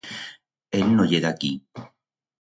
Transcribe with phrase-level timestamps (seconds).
[0.79, 1.53] Él no ye d'aquí.